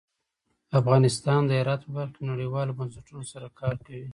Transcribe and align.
افغانستان 0.79 1.41
د 1.45 1.51
هرات 1.59 1.81
په 1.85 1.91
برخه 1.97 2.13
کې 2.15 2.29
نړیوالو 2.31 2.77
بنسټونو 2.79 3.23
سره 3.33 3.47
کار 3.59 3.75
کوي. 3.85 4.07